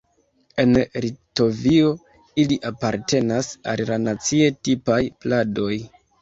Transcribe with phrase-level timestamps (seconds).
[0.61, 0.71] En
[1.03, 1.91] Litovio
[2.43, 5.71] ili apartenas al la nacie tipaj pladoj.